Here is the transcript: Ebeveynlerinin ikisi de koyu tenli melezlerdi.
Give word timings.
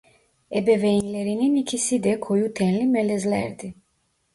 Ebeveynlerinin 0.59 1.55
ikisi 1.55 2.03
de 2.03 2.19
koyu 2.19 2.53
tenli 2.53 2.85
melezlerdi. 2.85 3.73